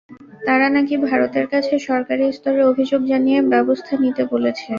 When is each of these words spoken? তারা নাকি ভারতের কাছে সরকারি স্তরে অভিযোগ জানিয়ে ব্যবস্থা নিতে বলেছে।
তারা 0.41 0.67
নাকি 0.75 0.95
ভারতের 1.05 1.45
কাছে 1.53 1.73
সরকারি 1.87 2.23
স্তরে 2.31 2.61
অভিযোগ 2.71 3.01
জানিয়ে 3.11 3.39
ব্যবস্থা 3.53 3.93
নিতে 4.03 4.23
বলেছে। 4.33 4.67